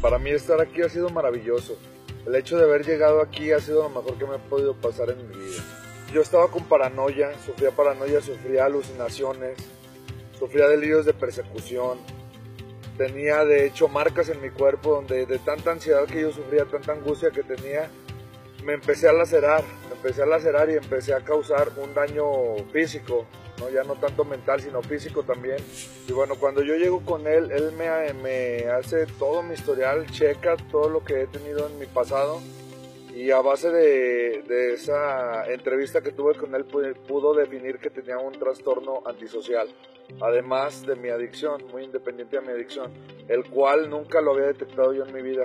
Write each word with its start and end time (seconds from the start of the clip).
para 0.00 0.18
mí 0.18 0.30
estar 0.30 0.60
aquí 0.60 0.82
ha 0.82 0.88
sido 0.88 1.10
maravilloso. 1.10 1.78
El 2.26 2.34
hecho 2.34 2.56
de 2.56 2.64
haber 2.64 2.84
llegado 2.84 3.20
aquí 3.20 3.52
ha 3.52 3.60
sido 3.60 3.82
lo 3.82 3.88
mejor 3.88 4.18
que 4.18 4.26
me 4.26 4.36
ha 4.36 4.38
podido 4.38 4.74
pasar 4.74 5.10
en 5.10 5.28
mi 5.28 5.36
vida. 5.36 5.62
Yo 6.12 6.22
estaba 6.22 6.48
con 6.48 6.64
paranoia, 6.64 7.30
sufría 7.44 7.70
paranoia, 7.70 8.20
sufría 8.20 8.64
alucinaciones, 8.64 9.58
sufría 10.38 10.68
delirios 10.68 11.04
de 11.04 11.14
persecución. 11.14 11.98
Tenía 12.96 13.44
de 13.44 13.66
hecho 13.66 13.88
marcas 13.88 14.28
en 14.28 14.40
mi 14.40 14.50
cuerpo 14.50 14.94
donde 14.94 15.26
de 15.26 15.38
tanta 15.38 15.70
ansiedad 15.70 16.06
que 16.06 16.22
yo 16.22 16.32
sufría, 16.32 16.64
tanta 16.64 16.92
angustia 16.92 17.30
que 17.30 17.42
tenía, 17.42 17.90
me 18.64 18.72
empecé 18.72 19.08
a 19.08 19.12
lacerar, 19.12 19.62
me 19.88 19.96
empecé 19.96 20.22
a 20.22 20.26
lacerar 20.26 20.70
y 20.70 20.74
empecé 20.74 21.14
a 21.14 21.20
causar 21.20 21.68
un 21.76 21.94
daño 21.94 22.24
físico, 22.72 23.26
¿no? 23.58 23.70
ya 23.70 23.82
no 23.84 23.94
tanto 23.94 24.24
mental, 24.24 24.60
sino 24.60 24.82
físico 24.82 25.22
también. 25.22 25.58
Y 26.06 26.12
bueno, 26.12 26.34
cuando 26.36 26.62
yo 26.62 26.74
llego 26.76 27.04
con 27.04 27.26
él, 27.26 27.50
él 27.50 27.72
me, 27.72 28.12
me 28.14 28.68
hace 28.70 29.06
todo 29.18 29.42
mi 29.42 29.54
historial, 29.54 30.06
checa 30.10 30.56
todo 30.70 30.88
lo 30.88 31.04
que 31.04 31.22
he 31.22 31.26
tenido 31.26 31.66
en 31.68 31.78
mi 31.78 31.86
pasado 31.86 32.40
y 33.18 33.32
a 33.32 33.40
base 33.40 33.68
de, 33.70 34.42
de, 34.42 34.74
esa 34.74 35.44
entrevista 35.50 36.00
que 36.00 36.12
tuve 36.12 36.36
con 36.36 36.54
él 36.54 36.64
pudo 36.64 37.34
definir 37.34 37.78
que 37.78 37.90
tenía 37.90 38.16
un 38.16 38.32
trastorno 38.32 39.02
antisocial, 39.04 39.66
además 40.20 40.86
de 40.86 40.94
mi 40.94 41.08
adicción, 41.08 41.64
muy 41.72 41.82
independiente 41.82 42.38
de 42.38 42.46
mi 42.46 42.52
adicción, 42.52 42.92
el 43.26 43.44
cual 43.50 43.90
nunca 43.90 44.20
lo 44.20 44.34
había 44.34 44.46
detectado 44.46 44.92
yo 44.92 45.04
en 45.04 45.12
mi 45.12 45.22
vida. 45.22 45.42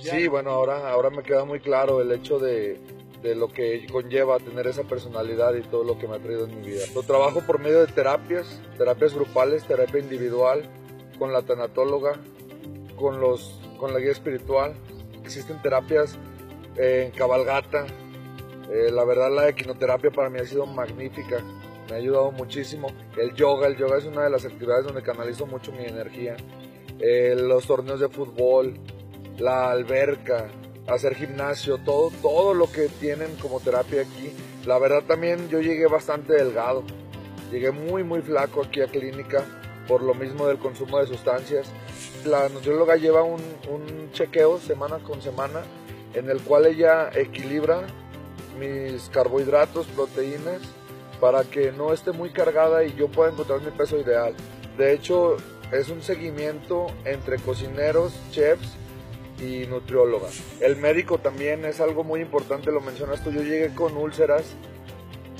Sí, 0.00 0.26
bueno, 0.26 0.50
ahora, 0.50 0.90
ahora 0.90 1.10
me 1.10 1.22
queda 1.22 1.44
muy 1.44 1.60
claro 1.60 2.00
el 2.00 2.10
hecho 2.10 2.40
de, 2.40 2.80
de 3.22 3.34
lo 3.34 3.48
que 3.48 3.86
conlleva 3.90 4.38
tener 4.38 4.66
esa 4.66 4.84
personalidad 4.84 5.54
y 5.54 5.62
todo 5.62 5.84
lo 5.84 5.98
que 5.98 6.06
me 6.06 6.16
ha 6.16 6.18
traído 6.18 6.44
en 6.46 6.60
mi 6.60 6.68
vida. 6.68 6.84
Lo 6.94 7.02
trabajo 7.02 7.40
por 7.40 7.58
medio 7.58 7.80
de 7.80 7.92
terapias, 7.92 8.60
terapias 8.76 9.14
grupales, 9.14 9.64
terapia 9.64 10.00
individual, 10.00 10.62
con 11.18 11.32
la 11.32 11.42
tanatóloga, 11.42 12.12
con, 12.96 13.20
los, 13.20 13.60
con 13.78 13.92
la 13.92 13.98
guía 13.98 14.12
espiritual. 14.12 14.74
Existen 15.24 15.60
terapias 15.62 16.16
en 16.76 17.10
cabalgata. 17.10 17.86
Eh, 18.70 18.90
la 18.92 19.04
verdad 19.04 19.30
la 19.34 19.48
equinoterapia 19.48 20.10
para 20.10 20.28
mí 20.28 20.38
ha 20.38 20.46
sido 20.46 20.66
magnífica, 20.66 21.42
me 21.88 21.96
ha 21.96 21.98
ayudado 21.98 22.30
muchísimo. 22.30 22.88
El 23.16 23.34
yoga, 23.34 23.66
el 23.66 23.76
yoga 23.76 23.98
es 23.98 24.04
una 24.04 24.24
de 24.24 24.30
las 24.30 24.44
actividades 24.44 24.84
donde 24.84 25.02
canalizo 25.02 25.46
mucho 25.46 25.72
mi 25.72 25.84
energía. 25.84 26.36
Eh, 27.00 27.34
los 27.36 27.66
torneos 27.66 27.98
de 28.00 28.08
fútbol, 28.08 28.74
la 29.38 29.70
alberca, 29.70 30.48
hacer 30.88 31.14
gimnasio, 31.14 31.78
todo, 31.78 32.10
todo 32.22 32.54
lo 32.54 32.70
que 32.70 32.88
tienen 32.88 33.36
como 33.36 33.60
terapia 33.60 34.02
aquí. 34.02 34.32
La 34.64 34.78
verdad 34.78 35.04
también 35.06 35.48
yo 35.48 35.60
llegué 35.60 35.86
bastante 35.86 36.34
delgado, 36.34 36.82
llegué 37.50 37.70
muy 37.70 38.02
muy 38.04 38.22
flaco 38.22 38.62
aquí 38.62 38.80
a 38.80 38.86
clínica 38.86 39.44
por 39.86 40.02
lo 40.02 40.14
mismo 40.14 40.46
del 40.46 40.58
consumo 40.58 40.98
de 40.98 41.06
sustancias. 41.06 41.68
La 42.24 42.48
nutrióloga 42.48 42.96
lleva 42.96 43.22
un, 43.22 43.40
un 43.68 44.10
chequeo 44.12 44.58
semana 44.58 44.98
con 44.98 45.22
semana 45.22 45.62
en 46.14 46.28
el 46.30 46.40
cual 46.40 46.66
ella 46.66 47.10
equilibra 47.14 47.82
mis 48.58 49.08
carbohidratos, 49.10 49.86
proteínas, 49.88 50.60
para 51.20 51.44
que 51.44 51.72
no 51.72 51.92
esté 51.92 52.12
muy 52.12 52.30
cargada 52.30 52.84
y 52.84 52.94
yo 52.94 53.08
pueda 53.08 53.30
encontrar 53.30 53.60
mi 53.60 53.70
peso 53.70 53.98
ideal. 53.98 54.34
De 54.76 54.92
hecho, 54.92 55.36
es 55.72 55.88
un 55.88 56.02
seguimiento 56.02 56.86
entre 57.04 57.38
cocineros, 57.38 58.12
chefs 58.30 58.76
y 59.40 59.66
nutrióloga. 59.66 60.28
El 60.60 60.76
médico 60.76 61.18
también 61.18 61.64
es 61.64 61.80
algo 61.80 62.04
muy 62.04 62.20
importante, 62.20 62.70
lo 62.70 62.80
mencionas 62.80 63.22
tú. 63.22 63.30
Yo 63.30 63.42
llegué 63.42 63.74
con 63.74 63.96
úlceras, 63.96 64.54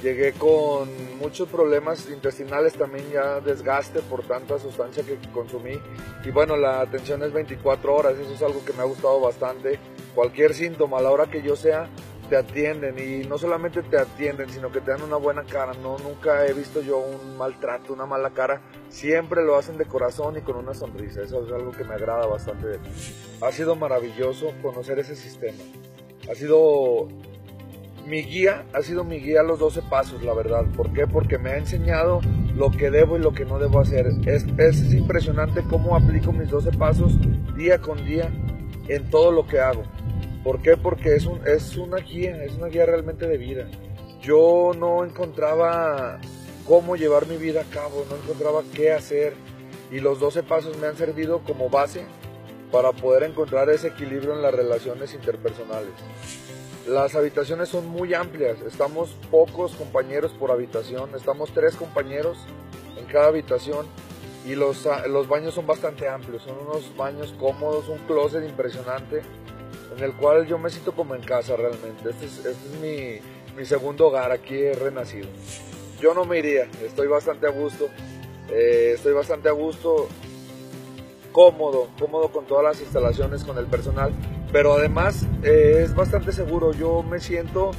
llegué 0.02 0.32
con 0.32 0.88
muchos 1.18 1.48
problemas 1.48 2.08
intestinales, 2.08 2.74
también 2.74 3.10
ya 3.10 3.41
desgaste 3.41 4.00
por 4.00 4.22
tanta 4.22 4.58
sustancia 4.58 5.02
que 5.02 5.19
consumí. 5.32 5.78
Y 6.25 6.31
bueno, 6.31 6.56
la 6.56 6.81
atención 6.81 7.22
es 7.22 7.32
24 7.32 7.94
horas, 7.94 8.19
eso 8.19 8.32
es 8.32 8.42
algo 8.42 8.64
que 8.64 8.72
me 8.72 8.82
ha 8.82 8.87
gustado 8.87 9.20
bastante 9.20 9.78
cualquier 10.14 10.54
síntoma 10.54 10.98
a 10.98 11.03
la 11.03 11.10
hora 11.10 11.26
que 11.26 11.42
yo 11.42 11.56
sea, 11.56 11.88
te 12.28 12.37
atienden 12.37 12.97
y 12.99 13.27
no 13.27 13.39
solamente 13.39 13.83
te 13.83 13.99
atienden, 13.99 14.49
sino 14.50 14.71
que 14.71 14.81
te 14.81 14.91
dan 14.91 15.03
una 15.03 15.16
buena 15.16 15.44
cara. 15.44 15.72
No, 15.75 15.99
nunca 15.99 16.47
he 16.47 16.53
visto 16.53 16.81
yo 16.81 16.99
un 16.99 17.37
maltrato, 17.37 17.93
una 17.93 18.06
mala 18.06 18.31
cara. 18.31 18.61
Siempre 18.89 19.44
lo 19.44 19.56
hacen 19.56 19.78
de 19.78 19.87
corazón 19.87 20.37
y 20.37 20.43
con 20.43 20.56
una 20.56 20.75
sonrisa. 20.75 21.22
Eso 21.22 21.44
es 21.44 21.53
algo 21.53 21.72
que 21.72 21.84
me 21.84 21.94
agrada 21.94 22.27
bastante 22.27 22.67
de 22.67 22.78
ti. 22.78 22.91
Ha 23.41 23.53
sido 23.53 23.77
maravilloso 23.77 24.53
conocer 24.62 24.99
ese 24.99 25.17
sistema. 25.17 25.59
Ha 26.31 26.34
sido 26.34 27.09
mi 28.06 28.22
guía, 28.22 28.65
ha 28.72 28.83
sido 28.83 29.05
mi 29.05 29.19
guía 29.19 29.41
a 29.41 29.44
los 29.44 29.59
12 29.59 29.83
pasos, 29.83 30.22
la 30.22 30.34
verdad. 30.34 30.65
¿Por 30.77 30.93
qué? 30.93 31.06
Porque 31.06 31.38
me 31.38 31.50
ha 31.50 31.56
enseñado 31.59 32.21
lo 32.55 32.71
que 32.71 32.91
debo 32.91 33.17
y 33.17 33.21
lo 33.21 33.33
que 33.33 33.44
no 33.44 33.59
debo 33.59 33.81
hacer. 33.81 34.06
Es, 34.27 34.44
es 34.59 34.94
impresionante 34.94 35.62
cómo 35.69 35.97
aplico 35.97 36.33
mis 36.33 36.50
12 36.50 36.72
pasos 36.72 37.17
día 37.56 37.78
con 37.78 38.05
día 38.05 38.31
en 38.88 39.11
todo 39.11 39.31
lo 39.31 39.47
que 39.47 39.61
hago. 39.61 39.83
¿Por 40.48 40.62
qué? 40.62 40.78
Porque 40.78 41.14
es, 41.14 41.26
un, 41.26 41.47
es 41.47 41.76
una 41.76 41.98
guía, 41.98 42.42
es 42.42 42.54
una 42.54 42.69
guía 42.69 42.86
realmente 42.86 43.26
de 43.26 43.36
vida. 43.36 43.69
Yo 44.22 44.72
no 44.75 45.04
encontraba 45.04 46.19
cómo 46.66 46.97
llevar 46.97 47.26
mi 47.26 47.36
vida 47.36 47.60
a 47.60 47.64
cabo, 47.64 48.06
no 48.09 48.16
encontraba 48.16 48.62
qué 48.72 48.92
hacer 48.92 49.34
y 49.92 50.00
los 50.00 50.20
12 50.20 50.44
pasos 50.44 50.78
me 50.78 50.87
han 50.87 50.97
servido 50.97 51.41
como 51.41 51.69
base 51.69 52.06
para 52.72 52.92
poder 52.92 53.25
encontrar 53.25 53.69
ese 53.69 53.88
equilibrio 53.88 54.32
en 54.32 54.41
las 54.41 54.54
relaciones 54.54 55.12
interpersonales. 55.12 55.92
Las 56.87 57.14
habitaciones 57.14 57.69
son 57.69 57.87
muy 57.87 58.14
amplias, 58.14 58.58
estamos 58.62 59.10
pocos 59.31 59.75
compañeros 59.75 60.32
por 60.32 60.50
habitación, 60.50 61.10
estamos 61.14 61.53
tres 61.53 61.76
compañeros 61.76 62.38
en 62.98 63.04
cada 63.04 63.26
habitación 63.26 63.84
y 64.47 64.54
los, 64.54 64.88
los 65.08 65.28
baños 65.28 65.53
son 65.53 65.66
bastante 65.66 66.08
amplios, 66.08 66.44
son 66.44 66.56
unos 66.66 66.97
baños 66.97 67.34
cómodos, 67.38 67.91
un 67.91 67.98
closet 68.06 68.48
impresionante 68.48 69.20
en 69.98 70.04
el 70.04 70.12
cual 70.12 70.47
yo 70.47 70.59
me 70.59 70.70
siento 70.70 70.92
como 70.92 71.14
en 71.14 71.22
casa 71.22 71.56
realmente. 71.56 72.09
Este 72.09 72.26
es, 72.26 72.44
este 72.47 73.22
mi, 73.56 73.64
segundo 73.66 74.06
hogar, 74.06 74.31
aquí 74.31 74.54
he 74.54 74.72
renacido. 74.72 75.28
Yo 76.00 76.14
no 76.14 76.25
me 76.25 76.38
iría, 76.38 76.69
estoy 76.84 77.09
bastante 77.09 77.48
a 77.48 77.50
gusto, 77.50 77.88
eh, 78.48 78.92
estoy 78.94 79.12
bastante 79.12 79.48
a 79.48 79.53
gusto, 79.53 80.06
cómodo, 81.32 81.88
cómodo 81.98 82.31
con 82.31 82.47
todas 82.47 82.62
las 82.62 82.81
instalaciones, 82.81 83.42
con 83.42 83.58
el 83.58 83.66
personal, 83.66 84.12
pero 84.53 84.75
además 84.75 85.26
eh, 85.42 85.81
es 85.82 85.92
bastante 85.97 86.31
seguro, 86.31 86.72
yo 86.72 87.03
me 87.03 87.19
siento 87.19 87.72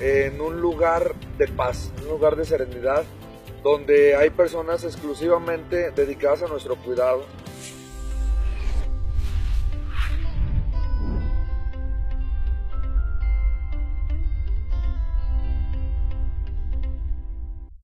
en 0.00 0.40
un 0.40 0.60
lugar 0.60 1.14
de 1.38 1.46
paz, 1.46 1.92
un 2.02 2.08
lugar 2.08 2.34
de 2.34 2.44
serenidad, 2.44 3.04
donde 3.62 4.16
hay 4.16 4.30
personas 4.30 4.82
exclusivamente 4.82 5.92
dedicadas 5.92 6.42
a 6.42 6.48
nuestro 6.48 6.74
cuidado, 6.74 7.24